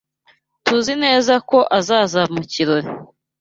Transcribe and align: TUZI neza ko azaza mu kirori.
TUZI 0.65 0.93
neza 1.03 1.33
ko 1.49 1.57
azaza 1.79 2.21
mu 2.33 2.41
kirori. 2.51 2.89